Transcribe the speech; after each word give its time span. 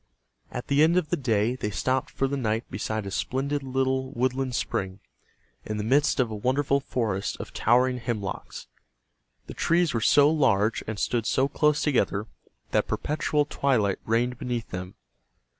At 0.49 0.65
the 0.67 0.81
end 0.81 0.97
of 0.97 1.09
the 1.09 1.15
day 1.15 1.55
they 1.55 1.69
stopped 1.69 2.09
for 2.09 2.27
the 2.27 2.35
night 2.35 2.63
beside 2.71 3.05
a 3.05 3.11
splendid 3.11 3.61
little 3.61 4.09
woodland 4.13 4.55
spring, 4.55 4.99
in 5.63 5.77
the 5.77 5.83
midst 5.83 6.19
of 6.19 6.31
a 6.31 6.35
wonderful 6.35 6.79
forest 6.79 7.37
of 7.39 7.53
towering 7.53 7.99
hemlocks. 7.99 8.65
The 9.45 9.53
trees 9.53 9.93
were 9.93 10.01
so 10.01 10.27
large 10.27 10.83
and 10.87 10.97
stood 10.97 11.27
so 11.27 11.47
close 11.47 11.83
together 11.83 12.25
that 12.71 12.87
perpetual 12.87 13.45
twilight 13.45 13.99
reigned 14.03 14.39
beneath 14.39 14.69
them. 14.71 14.95